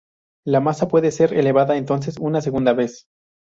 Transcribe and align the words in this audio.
La 0.47 0.61
masa 0.61 0.87
puede 0.87 1.11
ser 1.11 1.31
elevada 1.35 1.77
entonces 1.77 2.15
una 2.19 2.41
segunda 2.41 2.73
vez. 2.73 3.05